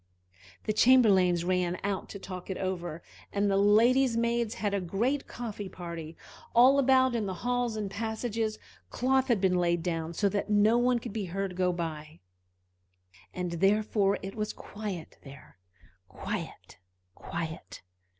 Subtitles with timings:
[0.63, 5.27] The chamberlains ran out to talk it over, and the ladies' maids had a great
[5.27, 6.17] coffee party.
[6.55, 8.57] All about, in all the halls and passages,
[8.89, 12.19] cloth had been laid down so that no one could be heard go by,
[13.31, 15.59] and therefore it was quiet there,
[16.07, 16.79] quite
[17.13, 17.83] quiet.